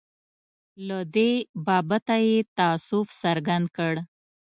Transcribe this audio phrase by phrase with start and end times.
[0.87, 1.31] له دې
[1.65, 3.93] بابته یې تأسف څرګند کړ.